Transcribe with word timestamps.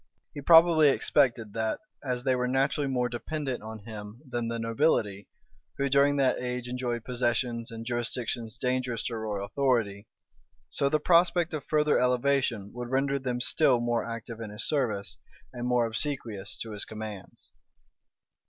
[*] 0.19 0.33
He 0.33 0.41
probably 0.41 0.89
expected 0.89 1.53
that, 1.53 1.79
as 2.03 2.23
they 2.23 2.35
were 2.35 2.47
naturally 2.47 2.87
more 2.87 3.07
dependent 3.07 3.61
on 3.61 3.83
him 3.85 4.19
than 4.27 4.47
the 4.47 4.57
nobility, 4.57 5.27
who 5.77 5.89
during 5.89 6.15
that 6.15 6.39
age 6.39 6.67
enjoyed 6.67 7.05
possessions 7.05 7.69
and 7.69 7.85
jurisdictions 7.85 8.57
dangerous 8.57 9.03
to 9.03 9.15
royal 9.17 9.45
authority, 9.45 10.07
so 10.69 10.89
the 10.89 10.99
prospect 10.99 11.53
of 11.53 11.63
further 11.65 11.99
elevation 11.99 12.71
would 12.73 12.89
render 12.89 13.19
them 13.19 13.39
still 13.39 13.79
more 13.79 14.03
active 14.03 14.41
in 14.41 14.49
his 14.49 14.67
service, 14.67 15.17
and 15.53 15.67
more 15.67 15.85
obsequious 15.85 16.57
to 16.63 16.71
his 16.71 16.83
commands. 16.83 17.51